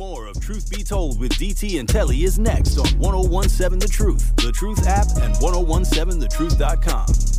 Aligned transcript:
More 0.00 0.28
of 0.28 0.40
Truth 0.40 0.70
Be 0.70 0.82
Told 0.82 1.20
with 1.20 1.32
DT 1.32 1.78
and 1.78 1.86
Telly 1.86 2.24
is 2.24 2.38
next 2.38 2.78
on 2.78 2.86
1017 2.98 3.80
The 3.80 3.86
Truth, 3.86 4.34
The 4.36 4.50
Truth 4.50 4.86
app, 4.86 5.08
and 5.18 5.34
1017thetruth.com. 5.34 7.29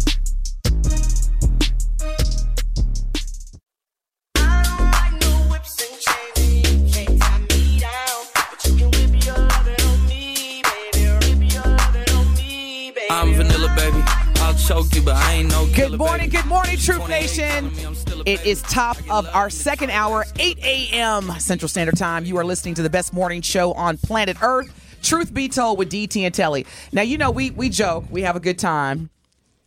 Good 15.82 15.98
morning, 15.98 16.30
good 16.30 16.46
morning, 16.46 16.78
Truth 16.78 17.10
Nation. 17.10 17.50
from 17.50 17.76
me, 17.76 17.84
I'm 17.86 17.96
still 17.96 18.22
a 18.22 18.24
It 18.30 18.46
is 18.46 18.62
top 18.62 18.98
of 19.10 19.28
our 19.34 19.50
second 19.50 19.90
hour, 19.90 20.26
8 20.38 20.60
a.m. 20.64 21.32
Central 21.40 21.68
Standard 21.68 21.98
Time. 21.98 22.24
You 22.24 22.38
are 22.38 22.46
listening 22.46 22.76
to 22.76 22.84
the 22.84 22.90
best 22.90 23.14
morning 23.14 23.42
show 23.42 23.74
on 23.74 23.98
planet 23.98 24.38
Earth. 24.44 25.00
Truth 25.02 25.34
be 25.34 25.50
told, 25.50 25.80
with 25.80 25.92
DT 25.92 26.22
and 26.22 26.36
Telly. 26.36 26.68
Now, 26.92 27.02
you 27.02 27.18
know 27.18 27.32
we 27.32 27.50
we 27.50 27.70
joke, 27.70 28.06
we 28.12 28.22
have 28.22 28.36
a 28.36 28.40
good 28.40 28.60
time. 28.60 29.10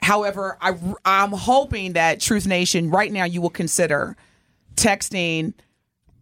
However, 0.00 0.56
I 0.60 0.78
I'm 1.04 1.32
hoping 1.32 1.94
that 1.94 2.20
Truth 2.20 2.46
Nation 2.46 2.90
right 2.90 3.10
now 3.10 3.24
you 3.24 3.40
will 3.40 3.50
consider 3.50 4.16
texting 4.76 5.52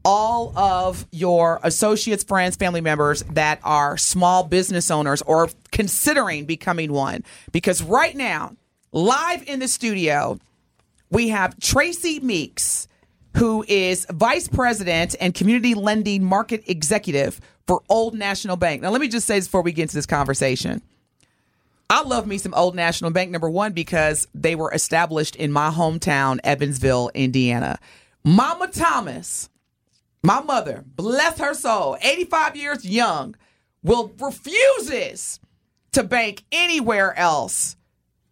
all 0.06 0.56
of 0.56 1.06
your 1.12 1.60
associates, 1.62 2.24
friends, 2.24 2.56
family 2.56 2.80
members 2.80 3.24
that 3.24 3.60
are 3.62 3.98
small 3.98 4.42
business 4.42 4.90
owners 4.90 5.20
or 5.20 5.50
considering 5.70 6.46
becoming 6.46 6.94
one. 6.94 7.24
Because 7.52 7.82
right 7.82 8.16
now, 8.16 8.56
live 8.92 9.42
in 9.48 9.58
the 9.58 9.68
studio, 9.68 10.38
we 11.10 11.28
have 11.28 11.58
Tracy 11.58 12.20
Meeks, 12.20 12.86
who 13.36 13.64
is 13.66 14.06
Vice 14.10 14.48
President 14.48 15.16
and 15.20 15.34
Community 15.34 15.74
Lending 15.74 16.22
Market 16.22 16.62
Executive 16.66 17.40
for 17.66 17.82
Old 17.88 18.14
National 18.14 18.56
Bank. 18.56 18.82
Now, 18.82 18.90
let 18.90 19.00
me 19.00 19.08
just 19.08 19.26
say 19.26 19.38
this 19.38 19.46
before 19.46 19.62
we 19.62 19.72
get 19.72 19.82
into 19.82 19.94
this 19.94 20.06
conversation. 20.06 20.82
I 21.88 22.02
love 22.02 22.26
me 22.26 22.38
some 22.38 22.54
Old 22.54 22.74
National 22.74 23.10
Bank, 23.10 23.30
number 23.30 23.50
one, 23.50 23.72
because 23.72 24.28
they 24.34 24.54
were 24.54 24.72
established 24.72 25.36
in 25.36 25.52
my 25.52 25.70
hometown, 25.70 26.38
Evansville, 26.44 27.10
Indiana. 27.14 27.78
Mama 28.24 28.68
Thomas, 28.68 29.48
my 30.22 30.40
mother, 30.40 30.84
bless 30.86 31.38
her 31.38 31.54
soul, 31.54 31.96
85 32.00 32.56
years 32.56 32.84
young, 32.84 33.34
will 33.82 34.12
refuses 34.20 35.40
to 35.92 36.02
bank 36.02 36.44
anywhere 36.52 37.18
else 37.18 37.76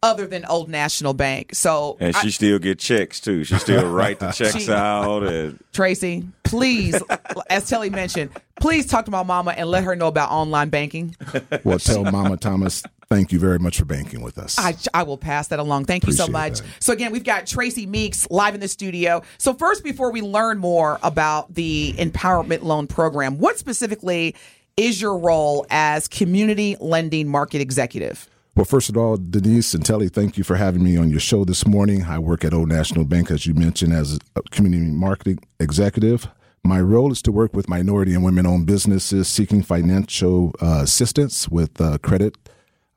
other 0.03 0.27
than 0.27 0.45
Old 0.47 0.69
National 0.69 1.13
Bank. 1.13 1.55
So 1.55 1.97
And 2.01 2.17
I- 2.17 2.21
she 2.23 2.31
still 2.31 2.59
get 2.59 2.79
checks 2.79 3.21
too. 3.21 3.45
She 3.45 3.57
still 3.59 3.87
write 3.93 4.19
the 4.21 4.31
checks 4.33 4.65
She- 4.65 4.73
out 4.73 5.23
and 5.25 5.59
Tracy, 5.73 6.27
please, 6.43 7.01
as 7.51 7.69
Telly 7.69 7.91
mentioned, 7.91 8.31
please 8.61 8.87
talk 8.87 9.05
to 9.05 9.11
my 9.11 9.23
mama 9.23 9.53
and 9.53 9.69
let 9.69 9.85
her 9.85 9.95
know 9.97 10.07
about 10.09 10.31
online 10.31 10.69
banking. 10.71 11.17
Well, 11.65 11.79
tell 11.79 12.05
Mama 12.05 12.37
Thomas, 12.39 12.83
thank 13.11 13.33
you 13.33 13.39
very 13.39 13.59
much 13.59 13.79
for 13.79 13.85
banking 13.85 14.23
with 14.23 14.39
us. 14.39 14.59
I, 14.59 14.75
I 14.95 15.03
will 15.03 15.19
pass 15.19 15.49
that 15.49 15.59
along. 15.59 15.85
Thank 15.85 16.07
you 16.07 16.13
so 16.13 16.27
much. 16.27 16.61
that. 16.61 16.67
So 16.81 16.93
again, 16.93 17.13
we've 17.13 17.25
got 17.25 17.47
Tracy 17.47 17.87
Meeks 17.87 18.27
live 18.31 18.55
in 18.55 18.61
the 18.61 18.69
studio. 18.69 19.23
So 19.39 19.53
first, 19.53 19.85
before 19.85 20.11
we 20.11 20.23
learn 20.23 20.59
more 20.59 20.99
about 21.03 21.55
the 21.55 21.95
empowerment 21.99 22.63
loan 22.63 22.87
program, 22.87 23.39
what 23.39 23.59
specifically 23.59 24.35
is 24.77 25.01
your 25.01 25.19
role 25.19 25.67
as 25.71 26.09
community 26.09 26.77
lending 26.81 27.29
market 27.29 27.61
executive? 27.61 28.29
Well, 28.61 28.67
first 28.67 28.91
of 28.91 28.97
all, 28.99 29.17
Denise 29.17 29.73
and 29.73 29.83
Telly, 29.83 30.11
thank 30.11 30.37
you 30.37 30.45
for 30.45 30.57
having 30.57 30.85
me 30.85 30.95
on 30.99 31.09
your 31.09 31.19
show 31.19 31.47
this 31.47 31.67
morning. 31.67 32.03
I 32.03 32.19
work 32.19 32.45
at 32.45 32.53
Old 32.53 32.69
National 32.69 33.07
Bank, 33.07 33.31
as 33.31 33.47
you 33.47 33.55
mentioned, 33.55 33.95
as 33.95 34.19
a 34.37 34.43
community 34.51 34.91
marketing 34.91 35.39
executive. 35.59 36.29
My 36.63 36.79
role 36.79 37.11
is 37.11 37.23
to 37.23 37.33
work 37.33 37.57
with 37.57 37.71
minority 37.71 38.13
and 38.13 38.23
women 38.23 38.45
owned 38.45 38.67
businesses 38.67 39.29
seeking 39.29 39.63
financial 39.63 40.53
uh, 40.61 40.81
assistance 40.83 41.49
with 41.49 41.81
uh, 41.81 41.97
credit, 42.03 42.37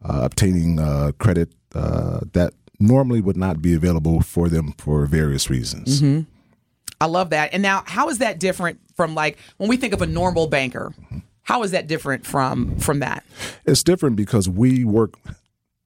uh, 0.03 0.23
obtaining 0.23 0.81
uh, 0.81 1.13
credit 1.17 1.53
uh, 1.73 2.19
that 2.33 2.53
normally 2.81 3.21
would 3.21 3.37
not 3.37 3.61
be 3.61 3.73
available 3.73 4.19
for 4.19 4.49
them 4.49 4.73
for 4.77 5.05
various 5.05 5.49
reasons. 5.49 6.25
I 6.99 7.05
love 7.05 7.29
that. 7.29 7.53
And 7.53 7.63
now, 7.63 7.83
how 7.85 8.09
is 8.09 8.17
that 8.17 8.37
different 8.37 8.81
from 8.97 9.15
like 9.15 9.37
when 9.55 9.69
we 9.69 9.77
think 9.77 9.93
of 9.93 10.01
a 10.01 10.07
normal 10.07 10.47
banker? 10.47 10.93
How 11.43 11.63
is 11.63 11.71
that 11.71 11.87
different 11.87 12.25
from 12.25 12.77
from 12.79 12.99
that? 12.99 13.23
It's 13.65 13.83
different 13.83 14.17
because 14.17 14.49
we 14.49 14.83
work 14.83 15.13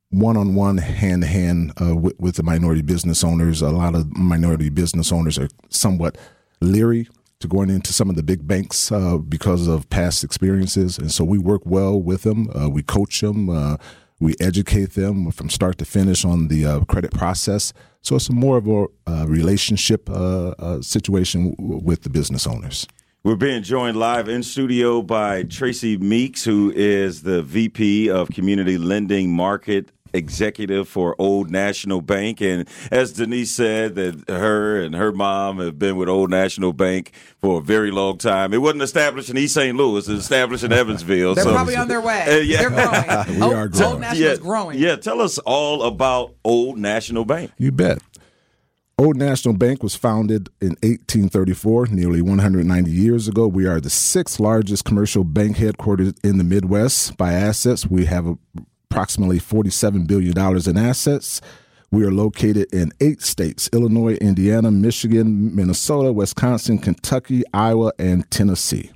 one 0.09 0.37
on 0.37 0.55
one, 0.55 0.77
hand 0.77 1.21
to 1.23 1.27
hand 1.27 1.73
uh, 1.81 1.95
with, 1.95 2.19
with 2.19 2.35
the 2.35 2.43
minority 2.43 2.81
business 2.81 3.23
owners. 3.23 3.61
A 3.61 3.69
lot 3.69 3.95
of 3.95 4.15
minority 4.15 4.69
business 4.69 5.11
owners 5.11 5.37
are 5.37 5.49
somewhat 5.69 6.17
leery 6.61 7.07
to 7.39 7.47
going 7.47 7.69
into 7.69 7.93
some 7.93 8.09
of 8.09 8.15
the 8.15 8.23
big 8.23 8.47
banks 8.47 8.91
uh, 8.91 9.17
because 9.17 9.67
of 9.67 9.89
past 9.89 10.23
experiences, 10.23 10.97
and 10.97 11.11
so 11.11 11.23
we 11.23 11.37
work 11.37 11.61
well 11.65 12.01
with 12.01 12.23
them. 12.23 12.49
Uh, 12.55 12.69
we 12.69 12.81
coach 12.81 13.21
them. 13.21 13.49
Uh, 13.49 13.77
we 14.19 14.33
educate 14.39 14.93
them 14.93 15.29
from 15.29 15.47
start 15.47 15.77
to 15.77 15.85
finish 15.85 16.25
on 16.25 16.47
the 16.47 16.65
uh, 16.65 16.79
credit 16.85 17.11
process. 17.11 17.71
So 18.01 18.15
it's 18.15 18.31
more 18.31 18.57
of 18.57 18.67
a 18.67 19.27
relationship 19.27 20.09
uh, 20.09 20.81
situation 20.81 21.55
w- 21.55 21.79
with 21.83 22.01
the 22.01 22.09
business 22.09 22.47
owners. 22.47 22.87
we're 23.23 23.35
being 23.35 23.61
joined 23.61 23.97
live 23.97 24.27
in 24.27 24.41
studio 24.41 25.03
by 25.03 25.43
Tracy 25.43 25.97
Meeks, 25.97 26.43
who 26.43 26.71
is 26.75 27.21
the 27.21 27.43
VP 27.43 28.09
of 28.09 28.29
Community 28.29 28.79
Lending 28.79 29.31
Market 29.31 29.91
Executive 30.17 30.87
for 30.89 31.15
Old 31.17 31.49
National 31.49 32.01
Bank. 32.01 32.41
And 32.41 32.67
as 32.91 33.13
Denise 33.13 33.51
said, 33.51 33.95
that 33.95 34.25
her 34.27 34.81
and 34.81 34.95
her 34.95 35.11
mom 35.11 35.59
have 35.59 35.79
been 35.79 35.95
with 35.95 36.09
Old 36.09 36.29
National 36.29 36.73
Bank 36.73 37.11
for 37.39 37.59
a 37.59 37.63
very 37.63 37.91
long 37.91 38.17
time. 38.17 38.53
It 38.53 38.61
wasn't 38.61 38.81
established 38.81 39.29
in 39.29 39.37
East 39.37 39.53
St. 39.53 39.77
Louis, 39.77 40.07
it 40.07 40.11
was 40.11 40.19
established 40.19 40.63
in 40.63 40.73
Evansville. 40.73 41.35
They're 41.35 41.43
so- 41.43 41.53
probably 41.53 41.75
on 41.75 41.87
their 41.87 42.01
way. 42.01 42.23
Uh, 42.23 42.41
yeah. 42.41 42.57
They're 42.57 42.69
growing. 42.69 43.27
We 43.37 43.41
Old- 43.43 43.53
are 43.53 43.67
growing. 43.67 43.91
Old 43.93 44.01
National 44.01 44.23
yeah, 44.27 44.31
is 44.33 44.39
growing. 44.39 44.79
Yeah, 44.79 44.95
tell 44.97 45.21
us 45.21 45.37
all 45.39 45.83
about 45.83 46.33
Old 46.43 46.77
National 46.77 47.23
Bank. 47.23 47.51
You 47.57 47.71
bet. 47.71 47.99
Old 48.99 49.15
National 49.15 49.53
Bank 49.53 49.83
was 49.83 49.95
founded 49.95 50.49
in 50.59 50.69
1834, 50.81 51.87
nearly 51.91 52.19
190 52.19 52.89
years 52.89 53.27
ago. 53.27 53.47
We 53.47 53.67
are 53.67 53.79
the 53.79 53.91
sixth 53.91 54.39
largest 54.39 54.85
commercial 54.85 55.23
bank 55.23 55.57
headquartered 55.57 56.17
in 56.23 56.39
the 56.39 56.43
Midwest 56.43 57.15
by 57.15 57.33
assets. 57.33 57.85
We 57.85 58.05
have 58.05 58.37
approximately 58.89 59.39
$47 59.39 60.07
billion 60.07 60.37
in 60.69 60.77
assets. 60.77 61.41
We 61.91 62.03
are 62.03 62.11
located 62.11 62.73
in 62.73 62.91
eight 62.99 63.21
states 63.21 63.69
Illinois, 63.71 64.15
Indiana, 64.15 64.71
Michigan, 64.71 65.55
Minnesota, 65.55 66.11
Wisconsin, 66.11 66.79
Kentucky, 66.79 67.43
Iowa, 67.53 67.93
and 67.97 68.29
Tennessee. 68.29 68.91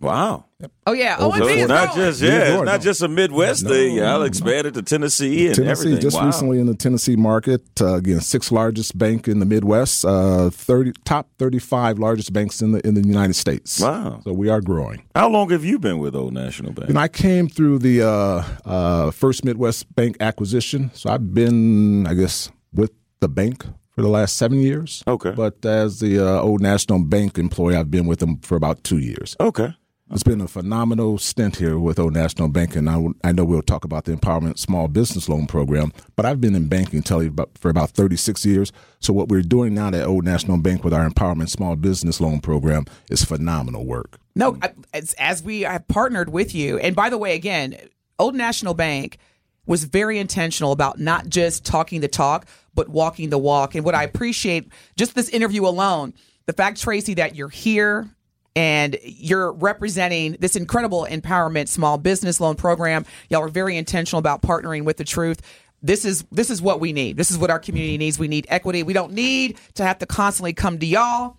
Wow. 0.00 0.46
Oh 0.86 0.92
yeah. 0.92 1.16
Oh, 1.18 1.30
So 1.36 1.46
it's 1.46 1.68
not 1.68 1.94
growing. 1.94 2.10
just 2.10 2.22
yeah, 2.22 2.54
it's 2.54 2.64
not 2.64 2.80
just 2.80 3.02
a 3.02 3.08
Midwest 3.08 3.66
thing. 3.66 3.96
Y'all 3.96 4.22
expanded 4.22 4.74
to 4.74 4.82
Tennessee 4.82 5.46
and 5.46 5.54
Tennessee, 5.54 5.70
everything. 5.70 6.00
just 6.00 6.16
wow. 6.16 6.26
recently 6.26 6.58
in 6.58 6.66
the 6.66 6.74
Tennessee 6.74 7.16
market. 7.16 7.62
Uh, 7.80 7.94
again, 7.94 8.20
sixth 8.20 8.52
largest 8.52 8.96
bank 8.96 9.28
in 9.28 9.38
the 9.38 9.46
Midwest, 9.46 10.04
uh, 10.04 10.50
thirty 10.50 10.92
top 11.04 11.28
thirty-five 11.38 11.98
largest 11.98 12.32
banks 12.32 12.60
in 12.62 12.72
the 12.72 12.86
in 12.86 12.94
the 12.94 13.06
United 13.06 13.34
States. 13.34 13.80
Wow. 13.80 14.20
So 14.24 14.32
we 14.32 14.48
are 14.48 14.60
growing. 14.60 15.04
How 15.14 15.28
long 15.28 15.50
have 15.50 15.64
you 15.64 15.78
been 15.78 15.98
with 15.98 16.14
Old 16.14 16.34
National 16.34 16.72
Bank? 16.72 16.88
You 16.88 16.94
know, 16.94 17.00
I 17.00 17.08
came 17.08 17.48
through 17.48 17.78
the 17.78 18.02
uh, 18.02 18.44
uh, 18.64 19.10
first 19.10 19.44
Midwest 19.44 19.94
Bank 19.94 20.16
acquisition, 20.20 20.90
so 20.94 21.10
I've 21.10 21.32
been, 21.34 22.06
I 22.06 22.14
guess, 22.14 22.50
with 22.72 22.92
the 23.20 23.28
bank 23.28 23.64
for 23.90 24.02
the 24.02 24.08
last 24.08 24.36
seven 24.36 24.58
years. 24.60 25.02
Okay. 25.06 25.30
But 25.30 25.64
as 25.64 26.00
the 26.00 26.18
uh, 26.18 26.40
Old 26.40 26.60
National 26.60 26.98
Bank 27.04 27.38
employee, 27.38 27.76
I've 27.76 27.90
been 27.90 28.06
with 28.06 28.18
them 28.18 28.38
for 28.38 28.56
about 28.56 28.82
two 28.84 28.98
years. 28.98 29.36
okay. 29.40 29.74
It's 30.14 30.22
been 30.22 30.40
a 30.40 30.46
phenomenal 30.46 31.18
stint 31.18 31.56
here 31.56 31.76
with 31.76 31.98
Old 31.98 32.12
National 32.12 32.46
Bank, 32.46 32.76
and 32.76 32.88
I, 32.88 33.04
I 33.24 33.32
know 33.32 33.44
we'll 33.44 33.62
talk 33.62 33.84
about 33.84 34.04
the 34.04 34.12
Empowerment 34.12 34.60
Small 34.60 34.86
Business 34.86 35.28
Loan 35.28 35.48
Program, 35.48 35.92
but 36.14 36.24
I've 36.24 36.40
been 36.40 36.54
in 36.54 36.68
banking 36.68 37.02
tell 37.02 37.28
for 37.56 37.68
about 37.68 37.90
36 37.90 38.46
years. 38.46 38.70
So 39.00 39.12
what 39.12 39.28
we're 39.28 39.42
doing 39.42 39.74
now 39.74 39.88
at 39.88 40.06
Old 40.06 40.24
National 40.24 40.56
Bank 40.58 40.84
with 40.84 40.94
our 40.94 41.10
Empowerment 41.10 41.48
Small 41.48 41.74
Business 41.74 42.20
Loan 42.20 42.38
Program 42.38 42.84
is 43.10 43.24
phenomenal 43.24 43.84
work. 43.86 44.20
No, 44.36 44.56
as, 44.92 45.14
as 45.14 45.42
we 45.42 45.62
have 45.62 45.88
partnered 45.88 46.28
with 46.28 46.54
you, 46.54 46.78
and 46.78 46.94
by 46.94 47.10
the 47.10 47.18
way, 47.18 47.34
again, 47.34 47.76
Old 48.16 48.36
National 48.36 48.72
Bank 48.72 49.18
was 49.66 49.82
very 49.82 50.20
intentional 50.20 50.70
about 50.70 51.00
not 51.00 51.28
just 51.28 51.64
talking 51.64 52.02
the 52.02 52.06
talk, 52.06 52.46
but 52.72 52.88
walking 52.88 53.30
the 53.30 53.38
walk. 53.38 53.74
And 53.74 53.84
what 53.84 53.96
I 53.96 54.04
appreciate, 54.04 54.68
just 54.94 55.16
this 55.16 55.28
interview 55.30 55.66
alone, 55.66 56.14
the 56.46 56.52
fact, 56.52 56.80
Tracy, 56.80 57.14
that 57.14 57.34
you're 57.34 57.48
here 57.48 58.13
and 58.56 58.96
you're 59.02 59.52
representing 59.52 60.36
this 60.40 60.56
incredible 60.56 61.06
empowerment 61.10 61.68
small 61.68 61.98
business 61.98 62.40
loan 62.40 62.54
program. 62.56 63.04
Y'all 63.28 63.42
are 63.42 63.48
very 63.48 63.76
intentional 63.76 64.18
about 64.18 64.42
partnering 64.42 64.84
with 64.84 64.96
the 64.96 65.04
truth. 65.04 65.40
This 65.82 66.04
is 66.04 66.24
this 66.32 66.50
is 66.50 66.62
what 66.62 66.80
we 66.80 66.92
need. 66.92 67.16
This 67.16 67.30
is 67.30 67.38
what 67.38 67.50
our 67.50 67.58
community 67.58 67.98
needs. 67.98 68.18
We 68.18 68.28
need 68.28 68.46
equity. 68.48 68.82
We 68.82 68.92
don't 68.92 69.12
need 69.12 69.58
to 69.74 69.84
have 69.84 69.98
to 69.98 70.06
constantly 70.06 70.52
come 70.52 70.78
to 70.78 70.86
y'all 70.86 71.36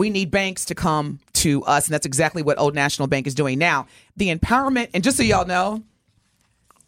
we 0.00 0.08
need 0.08 0.30
banks 0.30 0.64
to 0.64 0.74
come 0.74 1.20
to 1.34 1.62
us 1.64 1.86
and 1.86 1.92
that's 1.92 2.06
exactly 2.06 2.42
what 2.42 2.58
old 2.58 2.74
national 2.74 3.06
bank 3.06 3.26
is 3.26 3.34
doing 3.34 3.58
now 3.58 3.86
the 4.16 4.34
empowerment 4.34 4.88
and 4.94 5.04
just 5.04 5.18
so 5.18 5.22
y'all 5.22 5.46
know 5.46 5.82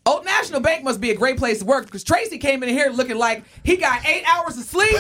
Old 0.05 0.25
National 0.25 0.61
Bank 0.61 0.83
must 0.83 1.01
be 1.01 1.11
a 1.13 1.15
great 1.17 1.37
place 1.37 1.61
to 1.61 1.65
work 1.65 1.85
because 1.87 2.03
Tracy 2.03 2.39
came 2.39 2.63
in 2.65 2.69
here 2.69 2.91
looking 2.91 3.19
like 3.19 3.45
he 3.63 3.77
got 3.77 4.05
eight 4.05 4.25
hours 4.25 4.59
of 4.59 4.65
sleep. 4.65 4.97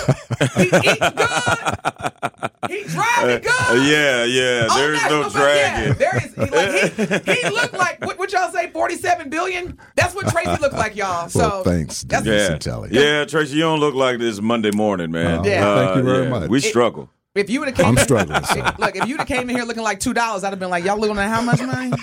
he 0.56 0.62
eating 0.62 1.12
good. 1.16 2.50
He 2.69 2.84
driving 2.84 3.43
good. 3.43 3.50
Uh, 3.50 3.84
yeah, 3.84 4.25
yeah. 4.25 4.69
Old 4.70 4.78
There's 4.78 5.02
National 5.02 5.22
no 5.22 5.31
Bank, 5.31 5.34
yeah, 5.34 5.93
there 5.94 6.16
is. 6.25 6.34
He, 6.34 6.40
like, 6.40 7.25
he, 7.26 7.32
he 7.43 7.49
looked 7.50 7.75
like 7.75 8.00
what, 8.04 8.16
what 8.19 8.32
y'all 8.32 8.52
say, 8.52 8.70
forty-seven 8.70 9.28
billion. 9.28 9.76
That's 9.96 10.14
what 10.14 10.28
Tracy 10.28 10.56
looked 10.60 10.75
like, 10.76 10.94
y'all. 10.94 11.28
So 11.28 11.40
Well, 11.40 11.64
thanks, 11.64 12.04
That's, 12.04 12.25
Yeah, 12.25 12.52
and 12.52 12.60
Telly. 12.60 12.90
yeah, 12.93 13.25
Tracy, 13.25 13.56
you 13.56 13.62
don't 13.62 13.81
look 13.81 13.94
like 13.94 14.20
this 14.20 14.40
Monday 14.40 14.70
morning, 14.70 15.10
man. 15.10 15.40
Oh, 15.40 15.44
Yeah. 15.44 15.75
Thank 15.84 15.96
you 15.96 16.02
very 16.04 16.25
yeah, 16.25 16.31
much. 16.31 16.49
We 16.49 16.60
struggle. 16.60 17.10
If 17.34 17.49
you 17.49 17.61
would 17.61 17.69
have 17.69 17.76
came, 17.79 17.87
I'm 17.87 17.96
struggling, 17.96 18.44
so. 18.44 18.56
Look, 18.79 18.94
if 18.94 19.08
you'd 19.08 19.19
have 19.19 19.26
came 19.26 19.49
in 19.49 19.56
here 19.56 19.64
looking 19.64 19.82
like 19.82 20.00
two 20.00 20.12
dollars, 20.12 20.44
I'd 20.44 20.50
have 20.50 20.58
been 20.58 20.69
like, 20.69 20.84
y'all 20.84 20.99
looking 20.99 21.17
at 21.19 21.31
how 21.31 21.40
much 21.40 21.62
money? 21.62 21.90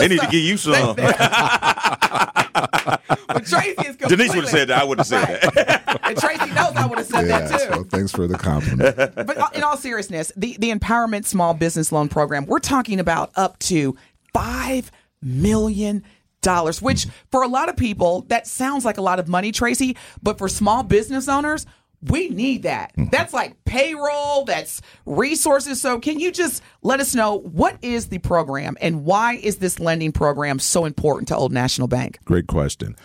They 0.00 0.08
need 0.08 0.20
to 0.20 0.26
give 0.30 0.42
you 0.42 0.56
some. 0.56 0.96
but 0.96 1.16
Tracy 3.46 3.74
is 3.86 3.96
Denise 3.96 4.34
would 4.34 4.44
have 4.44 4.50
said 4.50 4.68
that. 4.68 4.80
I 4.80 4.84
would 4.84 4.98
have 4.98 5.06
said 5.06 5.24
that. 5.24 6.00
and 6.04 6.16
Tracy 6.16 6.46
knows 6.52 6.72
I 6.76 6.86
would 6.86 6.98
have 6.98 7.06
said 7.06 7.26
Yeah, 7.26 7.40
that 7.40 7.60
too. 7.60 7.74
so 7.74 7.84
thanks 7.84 8.12
for 8.12 8.26
the 8.26 8.38
compliment. 8.38 8.96
but 9.14 9.36
uh, 9.36 9.48
in 9.54 9.62
all 9.64 9.76
seriousness, 9.76 10.32
the, 10.36 10.56
the 10.60 10.70
Empowerment 10.70 11.24
Small 11.24 11.54
Business 11.54 11.90
Loan 11.92 12.08
Program, 12.08 12.46
we're 12.46 12.58
talking 12.60 13.00
about 13.00 13.30
up 13.36 13.58
to 13.60 13.96
$5 14.34 14.90
million. 15.22 16.04
Which 16.80 17.06
for 17.30 17.42
a 17.42 17.48
lot 17.48 17.68
of 17.68 17.76
people, 17.76 18.22
that 18.28 18.46
sounds 18.46 18.84
like 18.84 18.96
a 18.96 19.02
lot 19.02 19.18
of 19.18 19.28
money, 19.28 19.52
Tracy. 19.52 19.96
But 20.22 20.38
for 20.38 20.48
small 20.48 20.82
business 20.82 21.28
owners, 21.28 21.66
we 22.02 22.28
need 22.30 22.62
that. 22.62 22.92
That's 22.96 23.32
like 23.34 23.62
payroll, 23.64 24.44
that's 24.44 24.80
resources. 25.06 25.80
So, 25.80 25.98
can 25.98 26.18
you 26.20 26.32
just 26.32 26.62
let 26.82 27.00
us 27.00 27.14
know 27.14 27.38
what 27.38 27.76
is 27.82 28.08
the 28.08 28.18
program 28.18 28.76
and 28.80 29.04
why 29.04 29.34
is 29.34 29.58
this 29.58 29.78
lending 29.80 30.12
program 30.12 30.58
so 30.58 30.84
important 30.84 31.28
to 31.28 31.36
Old 31.36 31.52
National 31.52 31.88
Bank? 31.88 32.18
Great 32.24 32.46
question. 32.46 32.96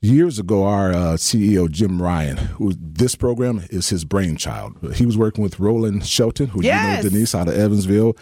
Years 0.00 0.38
ago, 0.38 0.64
our 0.64 0.90
uh, 0.92 0.96
CEO 1.14 1.70
Jim 1.70 2.00
Ryan, 2.02 2.36
who 2.36 2.74
this 2.78 3.14
program 3.14 3.64
is 3.70 3.88
his 3.88 4.04
brainchild. 4.04 4.94
He 4.94 5.06
was 5.06 5.16
working 5.16 5.42
with 5.42 5.58
Roland 5.58 6.06
Shelton, 6.06 6.48
who 6.48 6.62
Yes. 6.62 7.02
you 7.02 7.10
know 7.10 7.10
Denise 7.14 7.34
out 7.34 7.48
of 7.48 7.54
Evansville, 7.54 8.14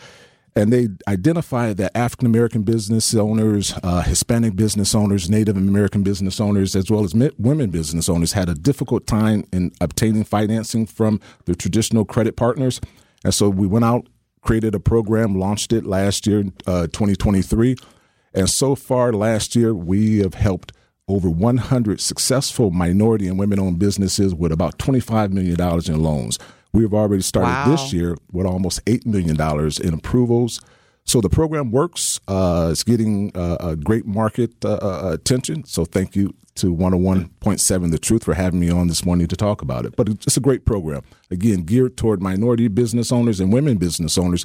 and 0.55 0.73
they 0.73 0.89
identified 1.09 1.79
that 1.79 1.97
African 1.97 2.27
American 2.27 2.63
business 2.63 3.15
owners, 3.15 3.75
uh, 3.83 4.03
Hispanic 4.03 4.55
business 4.55 4.95
owners, 4.95 5.31
Native 5.31 5.57
American 5.57 6.03
business 6.03 6.41
owners, 6.41 6.77
as 6.77 6.91
well 6.91 7.05
as 7.05 7.15
women 7.39 7.71
business 7.71 8.09
owners, 8.09 8.33
had 8.33 8.49
a 8.49 8.55
difficult 8.55 9.07
time 9.07 9.45
in 9.53 9.73
obtaining 9.81 10.25
financing 10.25 10.87
from 10.87 11.21
the 11.47 11.55
traditional 11.55 12.05
credit 12.05 12.37
partners, 12.37 12.81
and 13.25 13.33
so 13.33 13.49
we 13.49 13.67
went 13.67 13.85
out, 13.85 14.09
created 14.43 14.75
a 14.75 14.81
program, 14.81 15.39
launched 15.39 15.73
it 15.73 15.85
last 15.85 16.27
year, 16.27 16.45
uh, 16.67 16.87
2023. 16.89 17.77
And 18.35 18.49
so 18.49 18.75
far 18.75 19.13
last 19.13 19.55
year, 19.55 19.75
we 19.75 20.19
have 20.19 20.35
helped 20.35 20.73
over 21.09 21.29
100 21.29 22.01
successful 22.01 22.71
minority 22.71 23.29
and 23.29 23.39
women 23.39 23.59
owned 23.59 23.79
businesses 23.79 24.35
with 24.35 24.53
about 24.53 24.79
$25 24.79 25.31
million 25.31 25.61
in 25.61 26.03
loans. 26.03 26.39
We've 26.73 26.95
already 26.95 27.23
started 27.23 27.51
Wow. 27.51 27.71
this 27.71 27.93
year 27.93 28.17
with 28.33 28.47
almost 28.47 28.85
$8 28.87 29.05
million 29.07 29.37
in 29.83 29.95
approvals. 29.95 30.61
So 31.05 31.21
the 31.21 31.29
program 31.29 31.71
works. 31.71 32.21
Uh, 32.29 32.69
it's 32.71 32.85
getting 32.85 33.33
uh, 33.37 33.57
a 33.61 33.77
great 33.77 34.07
market 34.07 34.65
uh, 34.65 34.75
uh, 34.75 35.11
attention. 35.13 35.65
So 35.65 35.85
thank 35.85 36.15
you 36.17 36.35
to 36.55 36.75
101.7 36.75 37.91
The 37.91 37.99
Truth 37.99 38.25
for 38.25 38.35
having 38.35 38.61
me 38.61 38.71
on 38.71 38.87
this 38.89 39.05
morning 39.05 39.27
to 39.27 39.37
talk 39.37 39.63
about 39.63 39.85
it. 39.85 39.97
But 39.97 40.09
it's 40.09 40.37
a 40.37 40.41
great 40.41 40.65
program. 40.65 41.03
Again, 41.31 41.63
geared 41.63 41.97
toward 41.97 42.23
minority 42.23 42.69
business 42.69 43.11
owners 43.11 43.41
and 43.41 43.53
women 43.53 43.79
business 43.79 44.17
owners 44.17 44.45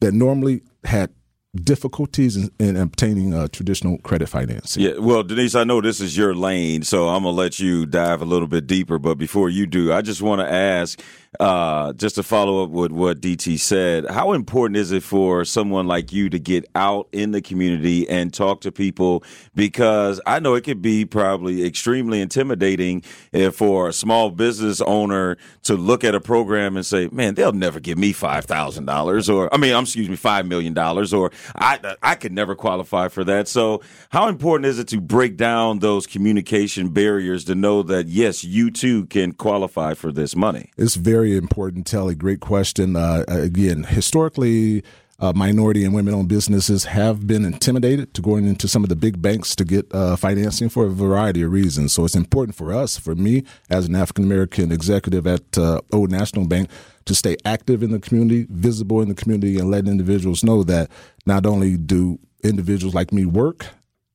that 0.00 0.12
normally 0.12 0.62
had 0.84 1.10
difficulties 1.54 2.36
in, 2.36 2.50
in 2.58 2.76
obtaining 2.76 3.32
uh, 3.32 3.46
traditional 3.48 3.98
credit 3.98 4.28
financing. 4.28 4.82
Yeah, 4.82 4.98
well, 4.98 5.22
Denise, 5.22 5.54
I 5.54 5.64
know 5.64 5.80
this 5.80 6.00
is 6.00 6.16
your 6.16 6.34
lane, 6.34 6.82
so 6.82 7.08
I'm 7.08 7.22
gonna 7.22 7.36
let 7.36 7.58
you 7.60 7.86
dive 7.86 8.20
a 8.20 8.24
little 8.24 8.48
bit 8.48 8.66
deeper. 8.66 8.98
But 8.98 9.16
before 9.16 9.48
you 9.48 9.66
do, 9.66 9.92
I 9.92 10.02
just 10.02 10.20
want 10.20 10.40
to 10.40 10.52
ask, 10.52 11.00
uh, 11.40 11.92
just 11.94 12.16
to 12.16 12.22
follow 12.22 12.62
up 12.62 12.70
with 12.70 12.92
what 12.92 13.20
DT 13.20 13.58
said, 13.58 14.06
how 14.10 14.32
important 14.32 14.76
is 14.76 14.92
it 14.92 15.02
for 15.02 15.44
someone 15.44 15.86
like 15.86 16.12
you 16.12 16.28
to 16.30 16.38
get 16.38 16.64
out 16.74 17.08
in 17.12 17.30
the 17.30 17.40
community 17.40 18.08
and 18.08 18.32
talk 18.32 18.60
to 18.62 18.72
people? 18.72 19.24
Because 19.54 20.20
I 20.26 20.38
know 20.38 20.54
it 20.54 20.62
could 20.62 20.82
be 20.82 21.04
probably 21.04 21.64
extremely 21.64 22.20
intimidating 22.20 23.02
if 23.32 23.54
for 23.54 23.88
a 23.88 23.92
small 23.92 24.30
business 24.30 24.80
owner 24.80 25.36
to 25.62 25.74
look 25.74 26.04
at 26.04 26.14
a 26.14 26.20
program 26.20 26.76
and 26.76 26.84
say, 26.84 27.08
"Man, 27.12 27.34
they'll 27.34 27.52
never 27.52 27.80
give 27.80 27.96
me 27.96 28.12
five 28.12 28.44
thousand 28.44 28.86
dollars," 28.86 29.30
or 29.30 29.52
I 29.54 29.56
mean, 29.56 29.74
I'm 29.74 29.84
excuse 29.84 30.08
me, 30.08 30.16
five 30.16 30.46
million 30.46 30.74
dollars, 30.74 31.14
or 31.14 31.30
I 31.54 31.78
I 32.02 32.16
could 32.16 32.32
never 32.32 32.54
qualify 32.54 33.08
for 33.08 33.24
that. 33.24 33.48
So, 33.48 33.80
how 34.10 34.28
important 34.28 34.66
is 34.66 34.78
it 34.78 34.88
to 34.88 35.00
break 35.00 35.36
down 35.36 35.78
those 35.78 36.06
communication 36.06 36.88
barriers 36.88 37.44
to 37.44 37.54
know 37.54 37.82
that 37.84 38.08
yes, 38.08 38.44
you 38.44 38.70
too 38.70 39.06
can 39.06 39.32
qualify 39.32 39.94
for 39.94 40.10
this 40.10 40.34
money? 40.34 40.70
It's 40.76 40.96
very 40.96 41.23
important, 41.32 41.86
Telly. 41.86 42.14
Great 42.14 42.40
question. 42.40 42.96
Uh, 42.96 43.24
again, 43.28 43.84
historically, 43.84 44.82
uh, 45.20 45.32
minority 45.34 45.84
and 45.84 45.94
women-owned 45.94 46.28
businesses 46.28 46.84
have 46.84 47.26
been 47.26 47.44
intimidated 47.44 48.12
to 48.14 48.20
going 48.20 48.46
into 48.46 48.66
some 48.66 48.82
of 48.82 48.88
the 48.88 48.96
big 48.96 49.22
banks 49.22 49.54
to 49.56 49.64
get 49.64 49.86
uh, 49.94 50.16
financing 50.16 50.68
for 50.68 50.86
a 50.86 50.90
variety 50.90 51.42
of 51.42 51.52
reasons. 51.52 51.92
So 51.92 52.04
it's 52.04 52.16
important 52.16 52.56
for 52.56 52.72
us, 52.72 52.98
for 52.98 53.14
me 53.14 53.44
as 53.70 53.86
an 53.86 53.94
African 53.94 54.24
American 54.24 54.72
executive 54.72 55.26
at 55.26 55.56
uh, 55.56 55.80
Old 55.92 56.10
National 56.10 56.46
Bank, 56.46 56.68
to 57.04 57.14
stay 57.14 57.36
active 57.44 57.82
in 57.82 57.92
the 57.92 58.00
community, 58.00 58.46
visible 58.50 59.00
in 59.00 59.08
the 59.08 59.14
community, 59.14 59.58
and 59.58 59.70
let 59.70 59.86
individuals 59.86 60.42
know 60.42 60.62
that 60.64 60.90
not 61.26 61.46
only 61.46 61.76
do 61.76 62.18
individuals 62.42 62.94
like 62.94 63.12
me 63.12 63.24
work, 63.24 63.66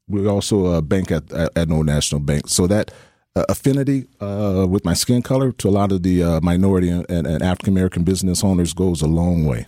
we're 0.08 0.28
also 0.28 0.66
a 0.68 0.82
bank 0.82 1.12
at, 1.12 1.32
at, 1.32 1.58
at 1.58 1.72
Old 1.72 1.86
National 1.86 2.20
Bank. 2.20 2.50
So 2.50 2.68
that 2.68 2.92
affinity 3.36 4.06
uh, 4.20 4.66
with 4.70 4.84
my 4.84 4.94
skin 4.94 5.22
color 5.22 5.52
to 5.54 5.70
a 5.70 5.72
lot 5.72 5.92
of 5.92 6.04
the 6.04 6.24
uh, 6.24 6.40
minority 6.42 6.90
and, 6.90 7.06
and 7.10 7.42
African 7.42 7.74
American 7.74 8.04
business 8.04 8.44
owners 8.44 8.74
goes 8.74 9.02
a 9.02 9.08
long 9.08 9.46
way. 9.46 9.66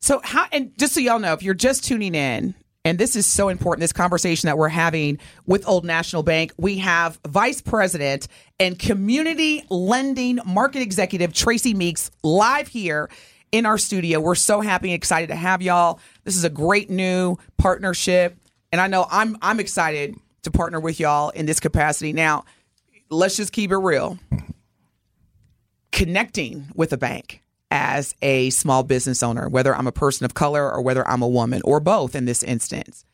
So 0.00 0.20
how 0.24 0.46
and 0.52 0.76
just 0.78 0.94
so 0.94 1.00
y'all 1.00 1.18
know, 1.18 1.32
if 1.32 1.42
you're 1.42 1.54
just 1.54 1.84
tuning 1.84 2.14
in, 2.14 2.54
and 2.84 2.98
this 2.98 3.14
is 3.14 3.26
so 3.26 3.48
important, 3.48 3.80
this 3.80 3.92
conversation 3.92 4.48
that 4.48 4.58
we're 4.58 4.68
having 4.68 5.18
with 5.46 5.66
Old 5.68 5.84
National 5.84 6.24
Bank, 6.24 6.52
we 6.56 6.78
have 6.78 7.20
Vice 7.28 7.60
President 7.60 8.26
and 8.58 8.76
Community 8.76 9.64
Lending 9.70 10.40
Market 10.44 10.82
Executive 10.82 11.32
Tracy 11.32 11.74
Meeks 11.74 12.10
live 12.24 12.66
here 12.66 13.08
in 13.52 13.66
our 13.66 13.78
studio. 13.78 14.18
We're 14.18 14.34
so 14.34 14.60
happy 14.60 14.88
and 14.88 14.96
excited 14.96 15.28
to 15.28 15.36
have 15.36 15.62
y'all. 15.62 16.00
This 16.24 16.36
is 16.36 16.42
a 16.42 16.50
great 16.50 16.90
new 16.90 17.36
partnership, 17.56 18.36
and 18.72 18.80
I 18.80 18.88
know 18.88 19.06
I'm 19.08 19.38
I'm 19.40 19.60
excited 19.60 20.16
to 20.42 20.50
partner 20.50 20.80
with 20.80 20.98
y'all 20.98 21.30
in 21.30 21.46
this 21.46 21.60
capacity. 21.60 22.12
Now, 22.12 22.44
let's 23.12 23.36
just 23.36 23.52
keep 23.52 23.70
it 23.70 23.76
real. 23.76 24.18
Connecting 25.92 26.66
with 26.74 26.92
a 26.92 26.96
bank 26.96 27.42
as 27.70 28.14
a 28.22 28.50
small 28.50 28.82
business 28.82 29.22
owner, 29.22 29.48
whether 29.48 29.74
I'm 29.74 29.86
a 29.86 29.92
person 29.92 30.24
of 30.24 30.34
color 30.34 30.70
or 30.70 30.82
whether 30.82 31.06
I'm 31.08 31.22
a 31.22 31.28
woman 31.28 31.62
or 31.64 31.80
both 31.80 32.14
in 32.14 32.24
this 32.24 32.42
instance. 32.42 33.04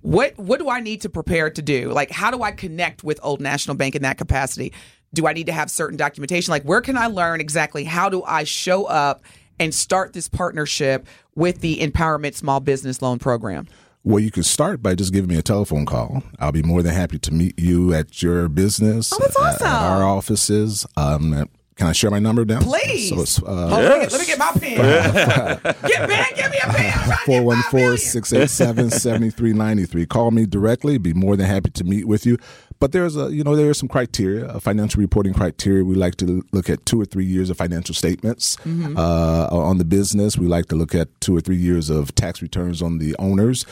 What 0.00 0.36
what 0.36 0.58
do 0.58 0.68
I 0.68 0.80
need 0.80 1.02
to 1.02 1.08
prepare 1.08 1.50
to 1.50 1.62
do? 1.62 1.90
Like 1.92 2.10
how 2.10 2.30
do 2.30 2.42
I 2.42 2.50
connect 2.50 3.04
with 3.04 3.20
Old 3.22 3.40
National 3.40 3.76
Bank 3.76 3.94
in 3.94 4.02
that 4.02 4.18
capacity? 4.18 4.72
Do 5.14 5.26
I 5.26 5.32
need 5.32 5.46
to 5.46 5.52
have 5.52 5.70
certain 5.70 5.96
documentation? 5.96 6.50
Like 6.50 6.64
where 6.64 6.80
can 6.80 6.96
I 6.96 7.06
learn 7.06 7.40
exactly 7.40 7.84
how 7.84 8.08
do 8.08 8.22
I 8.24 8.44
show 8.44 8.84
up 8.84 9.22
and 9.60 9.72
start 9.72 10.12
this 10.12 10.28
partnership 10.28 11.06
with 11.36 11.60
the 11.60 11.78
Empowerment 11.78 12.34
Small 12.34 12.58
Business 12.58 13.02
Loan 13.02 13.20
Program? 13.20 13.68
Well, 14.04 14.18
you 14.18 14.30
can 14.32 14.42
start 14.42 14.82
by 14.82 14.94
just 14.96 15.12
giving 15.12 15.28
me 15.30 15.36
a 15.36 15.42
telephone 15.42 15.86
call. 15.86 16.24
I'll 16.40 16.50
be 16.52 16.62
more 16.62 16.82
than 16.82 16.92
happy 16.92 17.18
to 17.20 17.32
meet 17.32 17.56
you 17.58 17.94
at 17.94 18.20
your 18.22 18.48
business. 18.48 19.12
Oh, 19.12 19.18
that's 19.20 19.62
at- 19.62 19.62
At, 19.62 19.82
our 19.82 20.02
offices. 20.02 20.84
Um, 20.96 21.48
can 21.76 21.86
I 21.86 21.92
share 21.92 22.10
my 22.10 22.18
number 22.18 22.44
now? 22.44 22.60
Please. 22.60 23.08
So 23.10 23.20
it's 23.22 23.40
let, 23.42 23.70
me 23.80 24.00
get, 24.00 24.12
let 24.12 24.20
me 24.20 24.26
get 24.26 24.38
my 24.38 24.52
pen. 24.52 24.76
get 25.88 26.08
pen, 26.08 26.26
give 26.36 26.50
me 26.50 26.58
a 26.62 26.66
pen. 26.68 26.92
I'm 26.92 27.08
trying 27.08 27.16
to 27.16 27.16
get 27.16 27.16
five 27.16 27.24
414 27.24 27.80
million. 27.80 27.98
687 27.98 28.90
7393. 28.90 30.06
Call 30.06 30.30
me 30.32 30.46
directly. 30.46 30.98
Be 30.98 31.14
more 31.14 31.34
than 31.36 31.46
happy 31.46 31.70
to 31.70 31.84
meet 31.84 32.06
with 32.06 32.26
you. 32.26 32.36
But 32.78 32.92
there's 32.92 33.16
a, 33.16 33.32
you 33.32 33.42
know, 33.44 33.54
there 33.56 33.70
are 33.70 33.74
some 33.74 33.88
criteria, 33.88 34.46
a 34.46 34.60
financial 34.60 35.00
reporting 35.00 35.32
criteria. 35.32 35.84
We 35.84 35.94
like 35.94 36.16
to 36.16 36.44
look 36.52 36.68
at 36.68 36.84
two 36.84 37.00
or 37.00 37.04
three 37.04 37.24
years 37.24 37.48
of 37.48 37.56
financial 37.56 37.94
statements 37.94 38.58
uh, 38.66 39.48
on 39.50 39.78
the 39.78 39.84
business. 39.84 40.36
We 40.36 40.48
like 40.48 40.66
to 40.66 40.76
look 40.76 40.94
at 40.94 41.08
two 41.20 41.36
or 41.36 41.40
three 41.40 41.56
years 41.56 41.88
of 41.90 42.14
tax 42.16 42.42
returns 42.42 42.82
on 42.82 42.98
the 42.98 43.14
owners. 43.18 43.64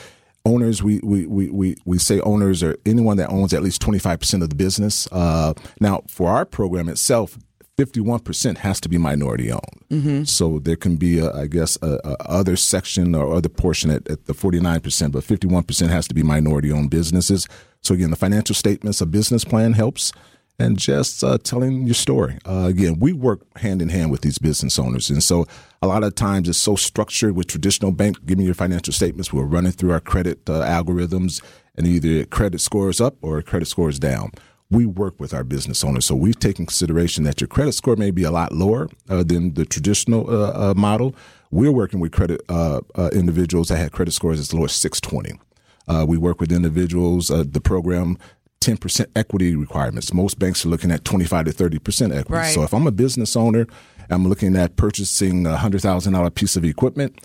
Owners, 0.44 0.82
we, 0.82 1.00
we, 1.02 1.26
we, 1.26 1.50
we, 1.50 1.76
we 1.84 1.98
say 1.98 2.20
owners 2.20 2.62
are 2.62 2.76
anyone 2.86 3.18
that 3.18 3.28
owns 3.28 3.52
at 3.52 3.62
least 3.62 3.82
25% 3.82 4.42
of 4.42 4.48
the 4.48 4.54
business. 4.54 5.06
Uh, 5.12 5.52
now, 5.80 6.02
for 6.06 6.30
our 6.30 6.46
program 6.46 6.88
itself, 6.88 7.38
51% 7.76 8.58
has 8.58 8.80
to 8.80 8.88
be 8.88 8.98
minority 8.98 9.50
owned. 9.50 9.82
So 10.26 10.58
there 10.58 10.76
can 10.76 10.96
be, 10.96 11.18
a, 11.18 11.32
I 11.32 11.46
guess, 11.46 11.78
a, 11.82 11.98
a 12.04 12.16
other 12.28 12.56
section 12.56 13.14
or 13.14 13.34
other 13.34 13.48
portion 13.48 13.90
at, 13.90 14.08
at 14.08 14.26
the 14.26 14.34
49%, 14.34 15.12
but 15.12 15.24
51% 15.24 15.88
has 15.88 16.06
to 16.08 16.14
be 16.14 16.22
minority 16.22 16.70
owned 16.72 16.90
businesses. 16.90 17.46
So 17.82 17.94
again, 17.94 18.10
the 18.10 18.16
financial 18.16 18.54
statements, 18.54 19.00
a 19.00 19.06
business 19.06 19.44
plan 19.44 19.72
helps, 19.72 20.12
and 20.58 20.78
just 20.78 21.24
uh, 21.24 21.38
telling 21.38 21.86
your 21.86 21.94
story. 21.94 22.38
Uh, 22.46 22.66
again, 22.68 22.98
we 22.98 23.12
work 23.14 23.40
hand 23.58 23.80
in 23.80 23.88
hand 23.88 24.10
with 24.10 24.20
these 24.20 24.38
business 24.38 24.78
owners, 24.78 25.08
and 25.08 25.22
so 25.22 25.46
A 25.82 25.86
lot 25.86 26.04
of 26.04 26.14
times 26.14 26.46
it's 26.46 26.58
so 26.58 26.76
structured 26.76 27.34
with 27.34 27.46
traditional 27.46 27.90
bank. 27.90 28.26
Give 28.26 28.36
me 28.36 28.44
your 28.44 28.52
financial 28.52 28.92
statements. 28.92 29.32
We're 29.32 29.44
running 29.44 29.72
through 29.72 29.92
our 29.92 30.00
credit 30.00 30.38
uh, 30.46 30.60
algorithms, 30.60 31.42
and 31.74 31.86
either 31.86 32.26
credit 32.26 32.60
scores 32.60 33.00
up 33.00 33.16
or 33.22 33.40
credit 33.40 33.64
scores 33.64 33.98
down. 33.98 34.32
We 34.68 34.84
work 34.84 35.18
with 35.18 35.32
our 35.32 35.42
business 35.42 35.82
owners, 35.82 36.04
so 36.04 36.14
we've 36.14 36.38
taken 36.38 36.66
consideration 36.66 37.24
that 37.24 37.40
your 37.40 37.48
credit 37.48 37.72
score 37.72 37.96
may 37.96 38.10
be 38.10 38.24
a 38.24 38.30
lot 38.30 38.52
lower 38.52 38.90
uh, 39.08 39.22
than 39.22 39.54
the 39.54 39.64
traditional 39.64 40.28
uh, 40.28 40.70
uh 40.70 40.74
model. 40.74 41.16
We're 41.50 41.72
working 41.72 41.98
with 41.98 42.12
credit 42.12 42.42
uh, 42.50 42.82
uh, 42.94 43.08
individuals 43.14 43.68
that 43.68 43.78
had 43.78 43.90
credit 43.90 44.12
scores 44.12 44.38
as 44.38 44.52
low 44.52 44.66
as 44.66 44.72
620. 44.72 45.40
we 46.06 46.18
work 46.18 46.40
with 46.40 46.52
individuals. 46.52 47.28
the 47.28 47.60
program 47.60 48.18
10% 48.60 49.06
equity 49.16 49.56
requirements. 49.56 50.12
Most 50.12 50.38
banks 50.38 50.66
are 50.66 50.68
looking 50.68 50.90
at 50.90 51.06
25 51.06 51.46
to 51.46 51.50
30% 51.52 52.14
equity. 52.14 52.32
Right. 52.32 52.54
So 52.54 52.62
if 52.62 52.74
I'm 52.74 52.86
a 52.86 52.92
business 52.92 53.34
owner, 53.34 53.66
I'm 54.10 54.26
looking 54.26 54.56
at 54.56 54.76
purchasing 54.76 55.46
a 55.46 55.56
$100,000 55.56 56.34
piece 56.34 56.56
of 56.56 56.64
equipment, 56.64 57.20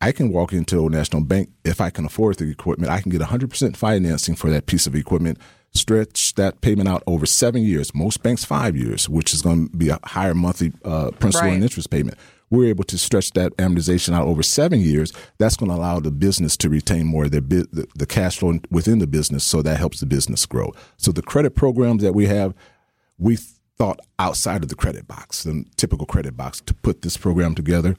I 0.00 0.12
can 0.12 0.32
walk 0.32 0.52
into 0.52 0.78
Old 0.78 0.92
National 0.92 1.22
Bank 1.22 1.50
if 1.64 1.80
I 1.80 1.90
can 1.90 2.06
afford 2.06 2.38
the 2.38 2.50
equipment. 2.50 2.90
I 2.90 3.00
can 3.00 3.10
get 3.10 3.20
100% 3.20 3.76
financing 3.76 4.34
for 4.34 4.50
that 4.50 4.66
piece 4.66 4.86
of 4.86 4.94
equipment, 4.94 5.38
stretch 5.72 6.34
that 6.34 6.62
payment 6.62 6.88
out 6.88 7.02
over 7.06 7.26
seven 7.26 7.62
years. 7.62 7.94
Most 7.94 8.22
banks, 8.22 8.44
five 8.44 8.76
years, 8.76 9.08
which 9.08 9.34
is 9.34 9.42
going 9.42 9.68
to 9.68 9.76
be 9.76 9.90
a 9.90 9.98
higher 10.04 10.34
monthly 10.34 10.72
uh, 10.84 11.10
principal 11.12 11.48
right. 11.48 11.54
and 11.54 11.62
interest 11.62 11.90
payment 11.90 12.16
we're 12.50 12.68
able 12.68 12.84
to 12.84 12.98
stretch 12.98 13.30
that 13.32 13.56
amortization 13.56 14.12
out 14.12 14.26
over 14.26 14.42
seven 14.42 14.80
years, 14.80 15.12
that's 15.38 15.56
going 15.56 15.70
to 15.70 15.76
allow 15.76 16.00
the 16.00 16.10
business 16.10 16.56
to 16.58 16.68
retain 16.68 17.06
more 17.06 17.24
of 17.24 17.30
their 17.30 17.40
the, 17.40 17.86
the 17.94 18.06
cash 18.06 18.38
flow 18.38 18.58
within 18.70 18.98
the 18.98 19.06
business. 19.06 19.44
So 19.44 19.62
that 19.62 19.78
helps 19.78 20.00
the 20.00 20.06
business 20.06 20.44
grow. 20.46 20.72
So 20.96 21.12
the 21.12 21.22
credit 21.22 21.54
programs 21.54 22.02
that 22.02 22.12
we 22.12 22.26
have, 22.26 22.52
we 23.18 23.38
thought 23.80 23.98
outside 24.18 24.62
of 24.62 24.68
the 24.68 24.74
credit 24.74 25.08
box, 25.08 25.44
the 25.44 25.64
typical 25.76 26.04
credit 26.04 26.36
box, 26.36 26.60
to 26.60 26.74
put 26.74 27.00
this 27.00 27.16
program 27.16 27.54
together 27.54 27.96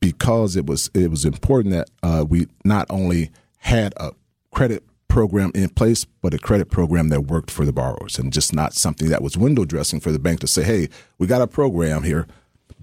because 0.00 0.56
it 0.56 0.66
was 0.66 0.90
it 0.94 1.08
was 1.12 1.24
important 1.24 1.72
that 1.72 1.88
uh, 2.02 2.24
we 2.28 2.48
not 2.64 2.86
only 2.90 3.30
had 3.58 3.94
a 3.98 4.10
credit 4.50 4.82
program 5.06 5.52
in 5.54 5.68
place, 5.68 6.04
but 6.04 6.34
a 6.34 6.38
credit 6.38 6.70
program 6.70 7.08
that 7.10 7.20
worked 7.20 7.52
for 7.52 7.64
the 7.64 7.72
borrowers 7.72 8.18
and 8.18 8.32
just 8.32 8.52
not 8.52 8.74
something 8.74 9.08
that 9.10 9.22
was 9.22 9.36
window 9.36 9.64
dressing 9.64 10.00
for 10.00 10.10
the 10.10 10.18
bank 10.18 10.40
to 10.40 10.48
say, 10.48 10.64
hey, 10.64 10.88
we 11.18 11.26
got 11.28 11.40
a 11.40 11.46
program 11.46 12.02
here 12.02 12.26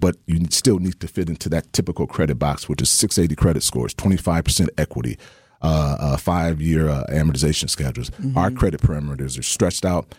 but 0.00 0.16
you 0.26 0.46
still 0.50 0.78
need 0.78 1.00
to 1.00 1.08
fit 1.08 1.28
into 1.28 1.48
that 1.48 1.72
typical 1.72 2.06
credit 2.06 2.38
box, 2.38 2.68
which 2.68 2.80
is 2.80 2.88
680 2.88 3.34
credit 3.34 3.64
scores, 3.64 3.92
25% 3.94 4.68
equity, 4.78 5.18
uh, 5.60 5.96
uh, 5.98 6.16
five 6.16 6.60
year 6.60 6.88
uh, 6.88 7.02
amortization 7.10 7.68
schedules. 7.68 8.10
Mm-hmm. 8.10 8.38
Our 8.38 8.52
credit 8.52 8.80
parameters 8.80 9.36
are 9.36 9.42
stretched 9.42 9.84
out. 9.84 10.14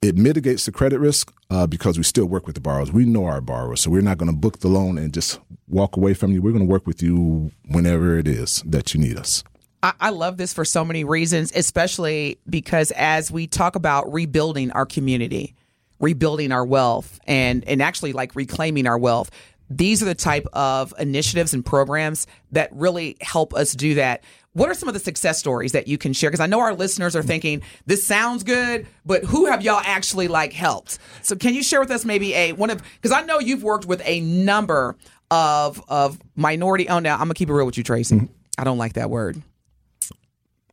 It 0.00 0.16
mitigates 0.16 0.64
the 0.64 0.72
credit 0.72 1.00
risk 1.00 1.32
uh, 1.50 1.66
because 1.66 1.98
we 1.98 2.04
still 2.04 2.26
work 2.26 2.46
with 2.46 2.54
the 2.54 2.60
borrowers. 2.60 2.92
We 2.92 3.04
know 3.04 3.24
our 3.24 3.40
borrowers, 3.40 3.80
so 3.80 3.90
we're 3.90 4.00
not 4.00 4.16
going 4.18 4.30
to 4.30 4.36
book 4.36 4.60
the 4.60 4.68
loan 4.68 4.96
and 4.96 5.12
just 5.12 5.40
walk 5.66 5.96
away 5.96 6.14
from 6.14 6.30
you. 6.30 6.40
We're 6.40 6.52
going 6.52 6.64
to 6.64 6.70
work 6.70 6.86
with 6.86 7.02
you 7.02 7.50
whenever 7.68 8.16
it 8.16 8.28
is 8.28 8.62
that 8.64 8.94
you 8.94 9.00
need 9.00 9.16
us. 9.16 9.42
I, 9.80 10.10
love 10.10 10.38
this 10.38 10.52
for 10.52 10.64
so 10.64 10.84
many 10.84 11.04
reasons, 11.04 11.52
especially 11.54 12.40
because 12.50 12.90
as 12.92 13.30
we 13.30 13.46
talk 13.46 13.76
about 13.76 14.12
rebuilding 14.12 14.72
our 14.72 14.84
community, 14.84 15.54
rebuilding 16.00 16.50
our 16.50 16.64
wealth 16.64 17.20
and 17.26 17.64
and 17.64 17.80
actually 17.80 18.12
like 18.12 18.34
reclaiming 18.34 18.86
our 18.86 18.98
wealth 18.98 19.30
these 19.70 20.02
are 20.02 20.06
the 20.06 20.14
type 20.14 20.46
of 20.52 20.94
initiatives 20.98 21.52
and 21.52 21.64
programs 21.64 22.26
that 22.52 22.70
really 22.72 23.16
help 23.20 23.54
us 23.54 23.72
do 23.72 23.94
that 23.94 24.24
what 24.52 24.68
are 24.68 24.74
some 24.74 24.88
of 24.88 24.94
the 24.94 25.00
success 25.00 25.38
stories 25.38 25.72
that 25.72 25.88
you 25.88 25.98
can 25.98 26.12
share? 26.12 26.30
Because 26.30 26.40
i 26.40 26.46
know 26.46 26.60
our 26.60 26.74
listeners 26.74 27.14
are 27.14 27.22
thinking 27.22 27.62
this 27.86 28.06
sounds 28.06 28.42
good 28.42 28.86
but 29.04 29.24
who 29.24 29.46
have 29.46 29.62
y'all 29.62 29.82
actually 29.84 30.28
like 30.28 30.52
helped? 30.52 30.98
So 31.22 31.36
can 31.36 31.54
you 31.54 31.62
share 31.62 31.80
with 31.80 31.90
us 31.90 32.04
maybe 32.04 32.34
a 32.34 32.52
one 32.52 32.70
of 32.70 32.82
because 33.00 33.12
i 33.12 33.22
know 33.22 33.38
you've 33.38 33.62
worked 33.62 33.86
with 33.86 34.02
a 34.04 34.20
number 34.20 34.96
of 35.30 35.82
of 35.88 36.18
minority 36.36 36.88
owned 36.88 37.04
now 37.04 37.14
i'm 37.14 37.20
gonna 37.20 37.34
keep 37.34 37.48
it 37.48 37.52
real 37.52 37.66
with 37.66 37.76
you 37.76 37.84
tracy. 37.84 38.16
Mm-hmm. 38.16 38.26
i 38.58 38.64
don't 38.64 38.78
like 38.78 38.94
that 38.94 39.10
word 39.10 39.42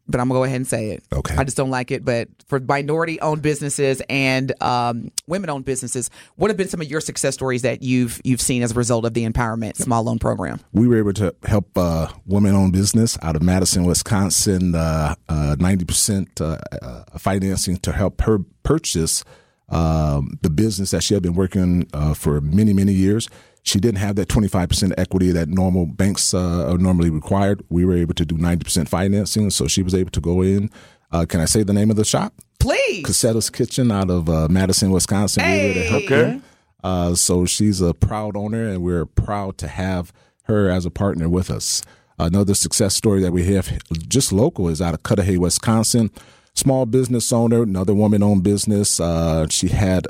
but 0.07 0.19
I'm 0.21 0.27
gonna 0.27 0.39
go 0.39 0.43
ahead 0.43 0.57
and 0.57 0.67
say 0.67 0.91
it. 0.91 1.03
Okay. 1.11 1.35
I 1.35 1.43
just 1.43 1.57
don't 1.57 1.69
like 1.69 1.91
it. 1.91 2.05
But 2.05 2.29
for 2.47 2.59
minority 2.59 3.19
owned 3.21 3.41
businesses 3.41 4.01
and 4.09 4.51
um, 4.61 5.11
women 5.27 5.49
owned 5.49 5.65
businesses, 5.65 6.09
what 6.35 6.49
have 6.49 6.57
been 6.57 6.67
some 6.67 6.81
of 6.81 6.89
your 6.89 7.01
success 7.01 7.33
stories 7.33 7.63
that 7.63 7.81
you've 7.81 8.21
you've 8.23 8.41
seen 8.41 8.63
as 8.63 8.71
a 8.71 8.75
result 8.75 9.05
of 9.05 9.13
the 9.13 9.27
empowerment 9.27 9.77
small 9.77 10.03
loan 10.03 10.19
program? 10.19 10.59
We 10.73 10.87
were 10.87 10.97
able 10.97 11.13
to 11.13 11.35
help 11.43 11.77
uh, 11.77 12.07
women 12.25 12.55
owned 12.55 12.73
business 12.73 13.17
out 13.21 13.35
of 13.35 13.41
Madison, 13.41 13.85
Wisconsin, 13.85 14.75
uh, 14.75 15.15
uh, 15.27 15.55
ninety 15.59 15.85
percent 15.85 16.39
uh, 16.39 16.59
uh, 16.81 17.03
financing 17.17 17.77
to 17.77 17.91
help 17.91 18.21
her 18.21 18.39
purchase 18.63 19.23
um, 19.69 20.37
the 20.41 20.49
business 20.49 20.91
that 20.91 21.03
she 21.03 21.13
had 21.13 21.23
been 21.23 21.35
working 21.35 21.87
uh, 21.93 22.13
for 22.13 22.41
many 22.41 22.73
many 22.73 22.93
years. 22.93 23.29
She 23.63 23.79
didn't 23.79 23.97
have 23.97 24.15
that 24.17 24.27
25% 24.27 24.93
equity 24.95 25.31
that 25.31 25.49
normal 25.49 25.87
banks 25.87 26.35
uh, 26.35 26.69
are 26.71 26.77
normally 26.77 27.09
required. 27.09 27.63
We 27.69 27.83
were 27.83 27.97
able 27.97 28.13
to 28.13 28.23
do 28.23 28.35
90% 28.35 28.87
financing, 28.87 29.49
so 29.49 29.67
she 29.67 29.81
was 29.81 29.95
able 29.95 30.11
to 30.11 30.21
go 30.21 30.43
in. 30.43 30.69
Uh, 31.11 31.25
can 31.25 31.39
I 31.39 31.45
say 31.45 31.63
the 31.63 31.73
name 31.73 31.89
of 31.89 31.95
the 31.95 32.05
shop? 32.05 32.35
Please. 32.59 33.03
Casetta's 33.03 33.49
Kitchen 33.49 33.91
out 33.91 34.11
of 34.11 34.29
uh, 34.29 34.47
Madison, 34.49 34.91
Wisconsin. 34.91 35.43
Hey. 35.43 35.61
We 35.61 35.67
were 35.67 35.73
to 35.73 35.89
help 35.89 36.03
okay. 36.03 36.15
her. 36.15 36.41
Uh, 36.83 37.15
so 37.15 37.47
she's 37.47 37.81
a 37.81 37.95
proud 37.95 38.37
owner, 38.37 38.67
and 38.67 38.83
we're 38.83 39.07
proud 39.07 39.57
to 39.57 39.67
have 39.67 40.13
her 40.43 40.69
as 40.69 40.85
a 40.85 40.91
partner 40.91 41.27
with 41.27 41.49
us. 41.49 41.81
Another 42.19 42.53
success 42.53 42.95
story 42.95 43.19
that 43.21 43.31
we 43.31 43.43
have 43.53 43.79
just 44.07 44.31
local 44.31 44.69
is 44.69 44.81
out 44.81 44.93
of 44.93 45.01
Cudahy, 45.01 45.37
Wisconsin. 45.37 46.11
Small 46.55 46.85
business 46.85 47.31
owner, 47.31 47.63
another 47.63 47.93
woman 47.93 48.23
owned 48.23 48.43
business. 48.43 48.99
Uh, 48.99 49.47
she 49.49 49.67
had 49.67 50.07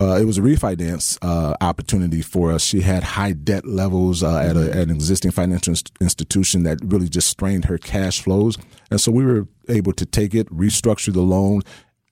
uh, 0.00 0.16
it 0.18 0.24
was 0.24 0.38
a 0.38 0.40
refinance 0.40 1.18
uh, 1.20 1.54
opportunity 1.60 2.22
for 2.22 2.52
us. 2.52 2.62
She 2.64 2.80
had 2.80 3.04
high 3.04 3.32
debt 3.32 3.66
levels 3.66 4.22
uh, 4.22 4.38
at, 4.38 4.56
a, 4.56 4.70
at, 4.70 4.88
an 4.88 4.90
existing 4.90 5.30
financial 5.30 5.72
inst- 5.72 5.92
institution 6.00 6.62
that 6.62 6.78
really 6.82 7.08
just 7.08 7.28
strained 7.28 7.66
her 7.66 7.76
cash 7.76 8.22
flows. 8.22 8.56
And 8.90 8.98
so 8.98 9.12
we 9.12 9.26
were 9.26 9.46
able 9.68 9.92
to 9.92 10.06
take 10.06 10.34
it, 10.34 10.48
restructure 10.48 11.12
the 11.12 11.20
loan, 11.20 11.60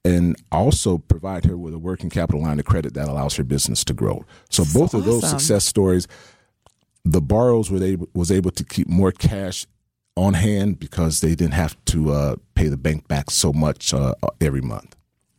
and 0.05 0.37
also 0.53 0.99
provide 0.99 1.47
her 1.47 1.57
with 1.57 1.73
a 1.73 1.79
working 1.79 2.11
capital 2.11 2.43
line 2.43 2.59
of 2.59 2.67
credit 2.67 2.93
that 2.93 3.09
allows 3.09 3.37
her 3.37 3.45
business 3.45 3.85
to 3.85 3.95
grow. 3.95 4.25
So 4.51 4.65
both 4.65 4.95
awesome. 4.95 5.01
of 5.01 5.07
those 5.07 5.31
success 5.31 5.65
stories, 5.65 6.07
the 7.07 7.23
borrowers 7.23 7.71
were 7.71 7.83
able, 7.83 8.09
was 8.13 8.31
able 8.31 8.51
to 8.51 8.65
keep 8.65 8.87
more 8.87 9.13
cash 9.13 9.67
on 10.19 10.35
hand 10.35 10.79
because 10.79 11.21
they 11.21 11.35
didn't 11.35 11.55
have 11.55 11.83
to 11.87 12.11
uh, 12.11 12.37
pay 12.55 12.69
the 12.69 12.77
bank 12.77 13.09
back 13.09 13.31
so 13.31 13.53
much 13.53 13.95
uh, 13.95 14.15
every 14.41 14.61
month. 14.61 14.97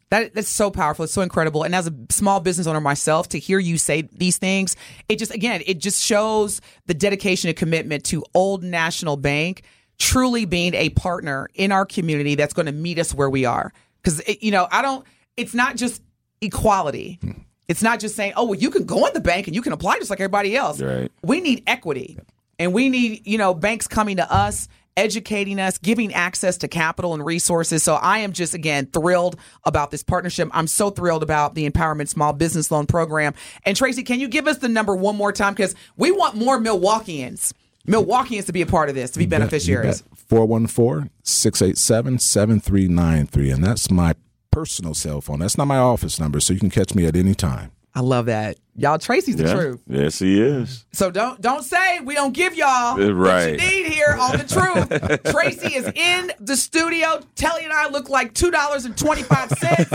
That 0.09 0.33
that's 0.33 0.49
so 0.49 0.71
powerful. 0.71 1.03
It's 1.03 1.13
so 1.13 1.21
incredible. 1.21 1.63
And 1.63 1.75
as 1.75 1.85
a 1.85 1.93
small 2.09 2.39
business 2.39 2.65
owner 2.65 2.81
myself, 2.81 3.29
to 3.29 3.39
hear 3.39 3.59
you 3.59 3.77
say 3.77 4.01
these 4.01 4.37
things, 4.37 4.75
it 5.07 5.19
just 5.19 5.33
again, 5.33 5.61
it 5.67 5.77
just 5.77 6.03
shows 6.03 6.61
the 6.87 6.95
dedication 6.95 7.49
and 7.49 7.57
commitment 7.57 8.05
to 8.05 8.23
Old 8.33 8.63
National 8.63 9.17
Bank 9.17 9.63
truly 9.99 10.45
being 10.45 10.73
a 10.73 10.89
partner 10.89 11.49
in 11.53 11.71
our 11.71 11.85
community 11.85 12.35
that's 12.35 12.53
going 12.53 12.65
to 12.65 12.71
meet 12.71 12.97
us 12.97 13.13
where 13.13 13.29
we 13.29 13.45
are. 13.45 13.71
Because 14.01 14.21
you 14.41 14.51
know, 14.51 14.67
I 14.71 14.81
don't. 14.81 15.05
It's 15.37 15.53
not 15.53 15.75
just 15.75 16.01
equality. 16.41 17.19
It's 17.67 17.83
not 17.83 17.99
just 17.99 18.15
saying, 18.15 18.33
oh, 18.35 18.45
well, 18.45 18.59
you 18.59 18.71
can 18.71 18.85
go 18.85 19.05
in 19.05 19.13
the 19.13 19.19
bank 19.19 19.45
and 19.45 19.55
you 19.55 19.61
can 19.61 19.73
apply 19.73 19.99
just 19.99 20.09
like 20.09 20.19
everybody 20.19 20.55
else. 20.57 20.81
Right. 20.81 21.11
We 21.21 21.39
need 21.39 21.63
equity. 21.67 22.17
And 22.59 22.73
we 22.73 22.89
need, 22.89 23.25
you 23.25 23.37
know, 23.37 23.53
banks 23.53 23.87
coming 23.87 24.17
to 24.17 24.31
us 24.31 24.67
educating 24.99 25.59
us, 25.59 25.77
giving 25.77 26.13
access 26.13 26.57
to 26.57 26.67
capital 26.67 27.13
and 27.13 27.25
resources. 27.25 27.81
So 27.83 27.95
I 27.95 28.19
am 28.19 28.33
just, 28.33 28.53
again, 28.53 28.87
thrilled 28.87 29.39
about 29.63 29.91
this 29.91 30.03
partnership. 30.03 30.49
I'm 30.51 30.67
so 30.67 30.89
thrilled 30.89 31.23
about 31.23 31.55
the 31.55 31.69
Empowerment 31.69 32.09
Small 32.09 32.33
Business 32.33 32.69
Loan 32.69 32.85
Program. 32.85 33.33
And 33.65 33.77
Tracy, 33.77 34.03
can 34.03 34.19
you 34.19 34.27
give 34.27 34.45
us 34.47 34.57
the 34.57 34.67
number 34.67 34.95
one 34.95 35.15
more 35.15 35.31
time? 35.31 35.53
Because 35.53 35.73
we 35.95 36.11
want 36.11 36.35
more 36.35 36.59
Milwaukeeans. 36.59 37.53
Milwaukeeans 37.87 38.45
to 38.47 38.51
be 38.51 38.61
a 38.61 38.65
part 38.65 38.89
of 38.89 38.95
this, 38.95 39.11
to 39.11 39.19
be 39.19 39.25
beneficiaries. 39.25 40.03
414 40.27 41.09
687 41.23 42.19
7393. 42.19 43.51
And 43.51 43.63
that's 43.63 43.89
my 43.89 44.15
personal 44.51 44.93
cell 44.93 45.21
phone. 45.21 45.39
That's 45.39 45.57
not 45.57 45.65
my 45.65 45.77
office 45.77 46.19
number, 46.19 46.39
so 46.41 46.53
you 46.53 46.59
can 46.59 46.69
catch 46.69 46.93
me 46.93 47.05
at 47.05 47.15
any 47.15 47.33
time. 47.33 47.71
I 47.95 48.01
love 48.01 48.27
that. 48.27 48.57
Y'all, 48.79 48.97
Tracy's 48.97 49.35
the 49.35 49.43
yeah. 49.43 49.53
truth. 49.53 49.81
Yes, 49.87 50.19
he 50.19 50.41
is. 50.41 50.85
So 50.93 51.11
don't 51.11 51.41
don't 51.41 51.63
say 51.63 51.99
we 51.99 52.13
don't 52.13 52.33
give 52.33 52.55
y'all 52.55 52.97
right. 52.97 53.51
what 53.51 53.51
you 53.51 53.57
need 53.57 53.87
here 53.87 54.15
on 54.17 54.37
the 54.37 54.45
truth. 54.45 55.23
Tracy 55.33 55.75
is 55.75 55.85
in 55.93 56.31
the 56.39 56.55
studio. 56.55 57.19
Telly 57.35 57.65
and 57.65 57.73
I 57.73 57.89
look 57.89 58.09
like 58.09 58.33
two 58.33 58.51
dollars 58.51 58.85
and 58.85 58.97
twenty 58.97 59.23
five 59.23 59.49
cents. 59.49 59.89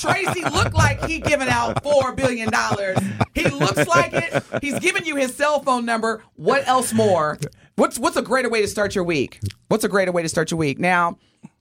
Tracy 0.00 0.42
looked 0.42 0.74
like 0.74 1.04
he 1.04 1.20
giving 1.20 1.48
out 1.48 1.84
four 1.84 2.12
billion 2.14 2.50
dollars. 2.50 2.98
He 3.32 3.48
looks 3.48 3.86
like 3.86 4.12
it. 4.12 4.42
He's 4.60 4.78
giving 4.80 5.06
you 5.06 5.14
his 5.14 5.32
cell 5.34 5.62
phone 5.62 5.84
number. 5.84 6.24
What 6.34 6.66
else 6.66 6.92
more? 6.92 7.38
What's 7.76 7.96
what's 7.96 8.16
a 8.16 8.22
greater 8.22 8.50
way 8.50 8.60
to 8.60 8.68
start 8.68 8.96
your 8.96 9.04
week? 9.04 9.38
What's 9.68 9.84
a 9.84 9.88
greater 9.88 10.10
way 10.10 10.22
to 10.22 10.28
start 10.28 10.50
your 10.50 10.58
week? 10.58 10.80
Now, 10.80 11.18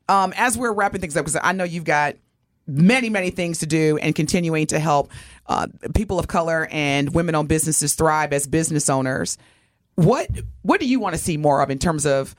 um, 0.10 0.34
as 0.36 0.58
we're 0.58 0.74
wrapping 0.74 1.02
things 1.02 1.16
up, 1.16 1.26
because 1.26 1.40
I 1.44 1.52
know 1.52 1.64
you've 1.64 1.84
got 1.84 2.16
many, 2.68 3.10
many 3.10 3.30
things 3.30 3.60
to 3.60 3.66
do 3.66 3.98
and 3.98 4.16
continuing 4.16 4.68
to 4.68 4.80
help 4.80 5.12
uh, 5.48 5.68
people 5.94 6.20
of 6.20 6.28
color 6.28 6.68
and 6.72 7.14
women 7.14 7.36
owned 7.36 7.50
businesses 7.50 7.94
thrive 7.94 8.34
as 8.34 8.48
business 8.48 8.90
owners. 8.90 9.38
What 9.96 10.30
what 10.64 10.80
do 10.80 10.88
you 10.88 11.00
want 11.00 11.16
to 11.16 11.22
see 11.22 11.38
more 11.38 11.62
of 11.62 11.70
in 11.70 11.80
terms 11.80 12.06
of 12.06 12.36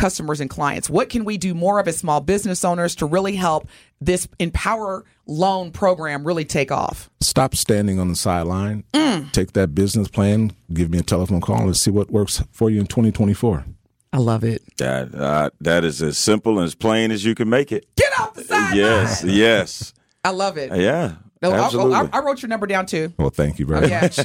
customers 0.00 0.40
and 0.40 0.48
clients. 0.48 0.88
What 0.88 1.10
can 1.10 1.24
we 1.24 1.36
do 1.36 1.54
more 1.54 1.78
of 1.78 1.86
as 1.86 1.98
small 1.98 2.20
business 2.20 2.64
owners 2.64 2.94
to 2.96 3.06
really 3.06 3.36
help 3.36 3.68
this 4.00 4.26
Empower 4.38 5.04
loan 5.26 5.72
program 5.72 6.24
really 6.24 6.46
take 6.46 6.72
off? 6.72 7.10
Stop 7.20 7.54
standing 7.54 8.00
on 8.00 8.08
the 8.08 8.16
sideline. 8.16 8.84
Take 9.32 9.52
that 9.52 9.74
business 9.74 10.08
plan, 10.08 10.52
give 10.72 10.90
me 10.90 10.98
a 10.98 11.02
telephone 11.02 11.40
call, 11.40 11.62
and 11.62 11.76
see 11.76 11.90
what 11.90 12.10
works 12.10 12.42
for 12.50 12.70
you 12.70 12.80
in 12.80 12.86
2024. 12.86 13.66
I 14.12 14.18
love 14.18 14.42
it. 14.42 14.62
That 14.78 15.14
uh, 15.14 15.50
that 15.60 15.84
is 15.84 16.02
as 16.02 16.18
simple 16.18 16.58
and 16.58 16.66
as 16.66 16.74
plain 16.74 17.12
as 17.12 17.24
you 17.24 17.34
can 17.34 17.48
make 17.48 17.70
it. 17.70 17.86
Get 18.26 18.34
the 18.34 18.44
sideline. 18.44 18.76
Yes, 18.76 19.24
yes, 19.24 19.94
I 20.24 20.30
love 20.30 20.56
it. 20.58 20.74
yeah. 20.76 21.14
No, 21.42 21.52
I- 21.52 21.58
absolutely. 21.64 21.94
I, 21.94 22.08
I 22.12 22.20
wrote 22.20 22.42
your 22.42 22.50
number 22.50 22.66
down 22.66 22.84
too. 22.84 23.12
Well, 23.18 23.30
thank 23.30 23.58
you 23.58 23.64
very 23.66 23.88
Yeah. 23.88 24.02
much. 24.02 24.18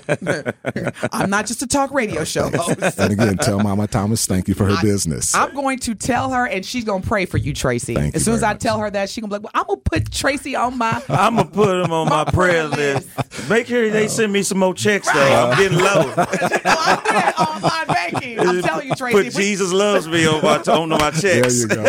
I'm 1.14 1.30
not 1.30 1.46
just 1.46 1.62
a 1.62 1.68
talk 1.68 1.92
radio 1.94 2.26
show 2.26 2.50
host. 2.50 3.00
And 3.00 3.14
again, 3.14 3.38
tell 3.38 3.60
Mama 3.62 3.88
Thomas 3.88 4.26
thank 4.26 4.50
you 4.50 4.54
for 4.54 4.66
her 4.66 4.76
business. 4.82 5.34
I'm 5.34 5.54
going 5.56 5.80
to 5.80 5.96
tell 5.96 6.32
her, 6.32 6.46
and 6.46 6.66
she's 6.66 6.84
going 6.84 7.02
to 7.04 7.08
pray 7.08 7.26
for 7.26 7.38
you, 7.38 7.54
Tracy. 7.54 7.96
Thank 7.96 8.16
as 8.16 8.22
you 8.22 8.26
soon 8.26 8.34
as 8.36 8.44
I 8.44 8.54
much. 8.54 8.62
tell 8.62 8.80
her 8.80 8.90
that, 8.92 9.10
she's 9.10 9.22
going 9.22 9.30
to 9.32 9.40
be 9.40 9.44
like, 9.46 9.54
well, 9.54 9.62
I'm 9.62 9.68
going 9.68 9.80
to 9.82 9.90
put 9.90 10.12
Tracy 10.12 10.58
on 10.58 10.78
my. 10.78 11.02
I'm 11.10 11.38
gonna 11.38 11.50
put 11.50 11.82
him 11.86 11.92
on 11.94 12.10
my, 12.10 12.26
prayer 12.34 12.66
list. 12.68 13.08
Make 13.50 13.68
sure 13.68 13.90
they 13.90 14.08
send 14.10 14.34
me 14.34 14.44
some 14.44 14.58
more 14.58 14.74
checks 14.74 15.10
though. 15.12 15.22
I'm 15.22 15.58
getting 15.58 15.78
low. 15.78 16.14
well, 16.16 16.28
I'm 16.28 17.04
good 17.04 17.16
at 17.16 17.40
online 17.40 17.88
banking. 17.88 18.40
I'm 18.40 18.62
telling 18.62 18.88
you, 18.90 18.96
Tracy. 18.96 19.24
Put 19.24 19.34
Jesus 19.34 19.72
loves 19.72 20.08
me 20.08 20.26
on 20.28 20.42
my 20.44 20.58
on 20.64 20.90
my 20.90 21.12
checks. 21.12 21.22
there 21.22 21.52
you 21.52 21.68
go. 21.68 21.86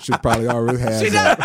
she 0.00 0.12
probably 0.22 0.46
already 0.48 0.78
has 0.78 1.02
She 1.02 1.10
does. 1.10 1.36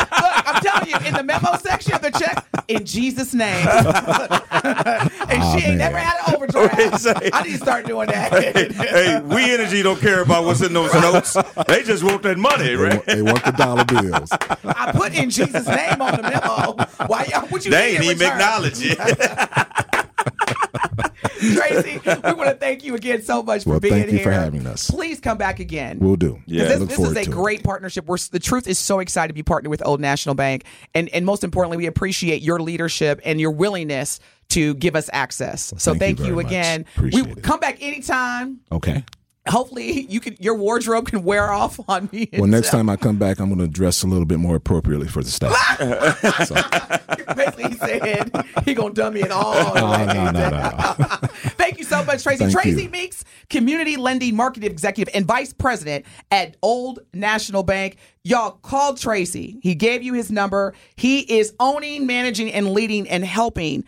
That. 0.54 0.64
Look, 0.64 0.74
I'm 0.74 0.82
telling 0.84 0.90
you, 0.90 1.08
in 1.08 1.14
the 1.14 1.24
memo 1.24 1.58
section 1.58 1.94
of 1.94 2.02
the 2.02 2.12
check, 2.12 2.46
in 2.68 2.86
Jesus' 2.86 3.34
name. 3.34 3.68
and 3.68 5.44
she 5.44 5.56
ah, 5.56 5.56
ain't 5.56 5.68
man. 5.68 5.78
never 5.78 5.98
had 5.98 6.28
an 6.28 6.36
overdraft. 6.36 7.00
say? 7.02 7.30
I 7.34 7.44
need 7.44 7.52
to 7.52 7.58
start 7.58 7.86
doing 7.86 8.08
that. 8.08 8.32
hey, 8.32 9.22
we 9.22 9.54
energy 9.54 9.82
don't 9.84 10.00
care 10.00 10.22
about 10.22 10.46
what's 10.46 10.62
in 10.62 10.74
those 10.74 10.94
notes. 10.94 11.38
They 11.68 11.84
just 11.84 12.04
want 12.04 12.24
that 12.24 12.38
money, 12.38 12.64
They 12.64 12.76
right? 12.76 12.94
want, 12.96 13.06
they 13.06 13.22
want 13.22 13.46
the 13.46 13.52
dollar 13.52 13.86
bills. 13.86 14.30
I 14.32 14.92
put 14.94 15.14
in 15.16 15.30
Jesus' 15.30 15.68
name 15.68 16.02
on 16.02 16.16
the 16.18 16.24
memo. 16.24 17.08
Why 17.08 17.26
y'all? 17.26 17.48
What 17.48 17.66
you 17.66 17.72
They 17.72 17.98
need 18.00 18.10
ain't 18.10 18.22
even 18.22 18.28
acknowledge 18.32 18.80
it. 18.82 18.98
Tracy, 21.40 22.00
we 22.06 22.34
want 22.34 22.50
to 22.50 22.56
thank 22.56 22.84
you 22.84 22.96
again 22.96 23.22
so 23.22 23.42
much 23.44 23.64
for 23.64 23.72
Well, 23.72 23.80
being 23.80 23.94
thank 23.94 24.06
you 24.08 24.18
here. 24.18 24.24
for 24.24 24.32
having 24.32 24.66
us. 24.68 24.90
Please 24.90 25.20
come 25.20 25.38
back 25.38 25.60
again. 25.60 26.00
We'll 26.00 26.16
do. 26.16 26.42
Yeah. 26.46 26.66
This, 26.66 26.80
Look 26.80 26.90
this 26.90 26.98
forward 26.98 27.18
is 27.18 27.24
a 27.24 27.26
to 27.26 27.32
it. 27.32 27.34
great 27.34 27.64
partnership. 27.64 28.06
We're, 28.06 28.18
the 28.32 28.40
truth 28.40 28.68
is 28.68 28.78
so 28.80 29.00
excited 29.00 29.30
to 29.30 29.34
be 29.34 29.44
partnered 29.44 29.70
with 29.72 29.86
Old 29.86 30.00
National 30.02 30.36
Bank, 30.36 30.64
and 30.94 31.10
and 31.10 31.26
most 31.26 31.44
importantly, 31.44 31.78
we 31.78 31.86
appreciate 31.86 32.42
your 32.42 32.60
leadership 32.60 33.20
and 33.24 33.40
your 33.40 33.52
willingness 33.52 34.20
to 34.50 34.74
give 34.76 34.96
us 34.96 35.10
access. 35.14 35.74
so 35.78 35.92
thank 35.92 36.00
thank 36.18 36.20
you 36.20 36.26
you, 36.36 36.40
again. 36.40 36.86
Appreciate 36.96 37.26
we 37.26 37.32
it. 37.34 37.44
come 37.44 37.60
back 37.60 37.78
anytime. 37.82 38.60
Okay. 38.72 39.04
Hopefully, 39.50 40.06
you 40.10 40.20
can 40.20 40.36
your 40.40 40.56
wardrobe 40.56 41.08
can 41.08 41.24
wear 41.24 41.52
off 41.52 41.80
on 41.90 42.10
me. 42.12 42.30
Well, 42.34 42.48
next 42.48 42.70
time 42.70 42.90
I 42.90 42.96
come 42.96 43.18
back, 43.18 43.40
I'm 43.40 43.48
going 43.48 43.60
to 43.60 43.68
dress 43.68 44.04
a 44.04 44.08
little 44.08 44.26
bit 44.26 44.40
more 44.40 44.56
appropriately 44.56 45.08
for 45.08 45.24
the 45.24 45.30
staff. 45.30 45.56
basically 47.36 47.70
he 47.70 47.76
said 47.76 48.46
he 48.66 48.74
gonna 48.74 48.94
dummy 48.94 49.22
it 49.22 49.32
all. 49.32 49.54
no, 49.76 50.06
no, 50.06 50.32
no, 50.32 50.50
no. 50.50 50.68
Thank 51.58 51.78
you 51.78 51.84
so 51.84 52.04
much, 52.04 52.24
Tracy. 52.24 52.46
Thank 52.46 52.52
Tracy 52.52 52.84
you. 52.84 52.90
Meeks, 52.90 53.24
Community 53.50 53.98
Lending 53.98 54.36
Marketing 54.36 54.70
Executive 54.70 55.14
and 55.16 55.26
Vice 55.26 55.54
President 55.54 56.06
at 56.32 56.58
Old 56.62 57.00
National 57.14 57.64
Bank. 57.64 57.98
Y'all 58.24 58.52
call 58.52 58.96
Tracy. 58.96 59.60
He 59.62 59.76
gave 59.76 60.04
you 60.04 60.14
his 60.14 60.32
number. 60.32 60.74
He 60.96 61.20
is 61.22 61.54
owning, 61.60 62.06
managing, 62.06 62.52
and 62.52 62.72
leading 62.72 63.08
and 63.10 63.24
helping 63.24 63.84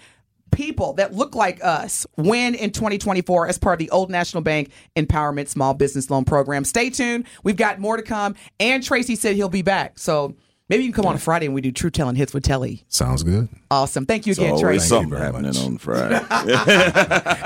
people 0.51 0.93
that 0.93 1.13
look 1.13 1.35
like 1.35 1.63
us 1.63 2.05
win 2.17 2.55
in 2.55 2.71
2024 2.71 3.47
as 3.47 3.57
part 3.57 3.73
of 3.73 3.79
the 3.79 3.89
Old 3.91 4.09
National 4.09 4.41
Bank 4.41 4.71
Empowerment 4.95 5.47
Small 5.47 5.73
Business 5.73 6.09
Loan 6.09 6.25
Program. 6.25 6.63
Stay 6.65 6.89
tuned. 6.89 7.25
We've 7.43 7.57
got 7.57 7.79
more 7.79 7.97
to 7.97 8.03
come. 8.03 8.35
And 8.59 8.83
Tracy 8.83 9.15
said 9.15 9.35
he'll 9.35 9.49
be 9.49 9.61
back. 9.61 9.97
So 9.97 10.35
maybe 10.69 10.83
you 10.83 10.91
can 10.91 11.01
come 11.01 11.09
on 11.09 11.15
a 11.15 11.19
Friday 11.19 11.45
and 11.47 11.55
we 11.55 11.61
do 11.61 11.71
True 11.71 11.89
Telling 11.89 12.15
Hits 12.15 12.33
with 12.33 12.43
Telly. 12.43 12.83
Sounds 12.87 13.23
good. 13.23 13.49
Awesome. 13.69 14.05
Thank 14.05 14.27
you 14.27 14.33
again, 14.33 14.59
Tracy. 14.59 14.63
Thank 14.63 14.73
you 14.73 14.87
something 14.87 15.09
very 15.09 15.23
happening 15.23 15.57
on 15.57 15.77
Friday. 15.77 16.19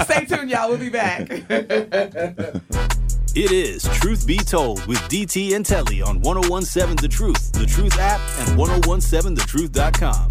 Stay 0.03 0.25
tuned, 0.25 0.50
y'all. 0.50 0.69
We'll 0.69 0.77
be 0.77 0.89
back. 0.89 1.29
It 3.38 3.51
is 3.51 3.83
Truth 4.00 4.25
Be 4.25 4.38
Told 4.38 4.85
with 4.85 4.97
DT 5.09 5.57
and 5.57 5.65
Telly 5.65 6.01
on 6.01 6.21
1017 6.21 6.95
The 7.01 7.09
Truth, 7.09 7.51
The 7.51 7.65
Truth 7.65 8.00
app, 8.00 8.21
and 8.39 8.57
1017thetruth.com. 8.57 10.29